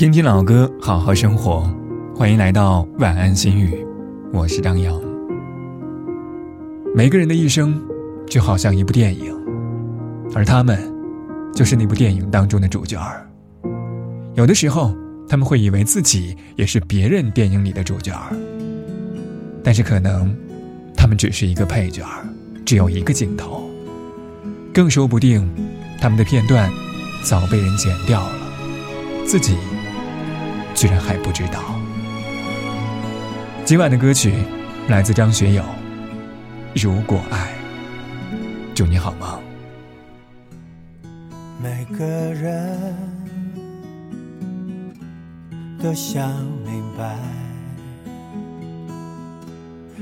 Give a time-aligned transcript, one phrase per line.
[0.00, 1.70] 听听老歌，好好生活。
[2.16, 3.86] 欢迎来到晚安心语，
[4.32, 4.98] 我是张扬。
[6.94, 7.78] 每个人的一生
[8.26, 9.30] 就好像一部电影，
[10.34, 10.90] 而他们
[11.54, 13.28] 就是那部电影当中的主角儿。
[14.36, 14.96] 有的时候，
[15.28, 18.34] 他们会以为自己也是别人电影里的主角儿，
[19.62, 20.34] 但是可能
[20.96, 22.06] 他们只是一个配角，
[22.64, 23.68] 只有一个镜头。
[24.72, 25.46] 更说不定，
[26.00, 26.72] 他们的片段
[27.22, 28.32] 早被人剪掉了，
[29.26, 29.58] 自己
[30.80, 31.60] 居然还不知道。
[33.66, 34.32] 今晚的歌曲
[34.88, 35.62] 来自张学友，
[36.82, 37.36] 《如果爱》，
[38.74, 39.28] 祝你好梦。
[41.62, 42.96] 每个人
[45.82, 46.30] 都想
[46.64, 47.14] 明白，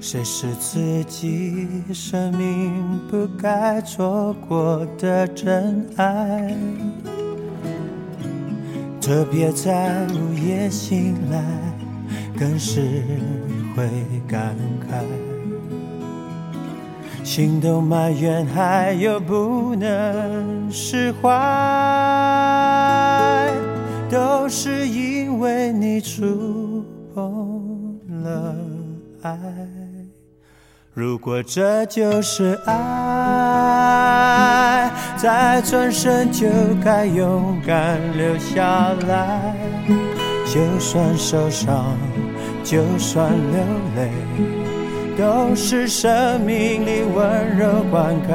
[0.00, 6.56] 谁是自己生命不该错过的真爱，
[9.02, 11.42] 特别在午夜醒来，
[12.38, 13.02] 更是。
[13.74, 13.88] 会
[14.28, 15.02] 感慨，
[17.24, 21.30] 心都埋怨，还有不能释怀，
[24.10, 28.54] 都是因为你触碰了
[29.22, 29.38] 爱。
[30.92, 33.71] 如果这就是爱，
[35.16, 36.46] 再转身就
[36.84, 39.56] 该勇敢留下来，
[40.46, 41.98] 就算受伤。
[42.64, 43.58] 就算流
[43.96, 44.08] 泪，
[45.18, 48.32] 都是生命里温柔灌溉。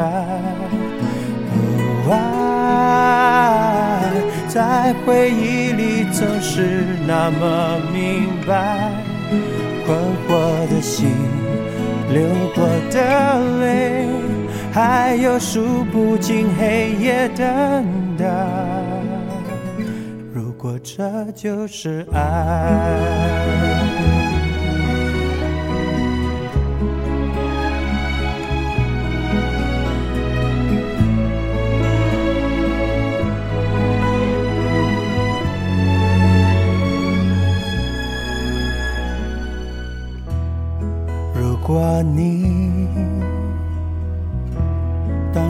[2.11, 4.03] 爱
[4.49, 8.91] 在回忆里总是那么明白，
[9.85, 9.97] 困
[10.27, 11.07] 惑的心，
[12.11, 12.21] 流
[12.53, 12.99] 过的
[13.61, 13.96] 泪，
[14.79, 18.25] 还有数不尽黑夜等待。
[20.31, 23.17] 如果这就是爱。
[41.33, 42.36] 如果你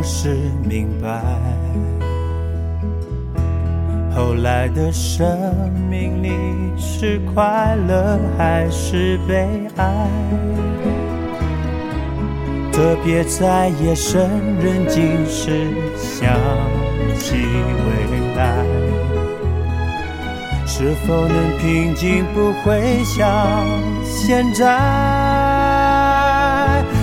[0.09, 1.21] 是明白，
[4.15, 5.27] 后来的生
[5.89, 6.31] 命里
[6.77, 10.07] 是快乐还是悲哀？
[12.71, 14.29] 特别在夜深
[14.61, 15.67] 人静时
[15.97, 16.33] 想
[17.19, 17.89] 起未
[18.37, 18.63] 来，
[20.65, 22.23] 是否能平静？
[22.33, 23.67] 不会想
[24.05, 24.63] 现在。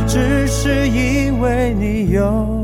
[0.07, 2.64] 只是因为你有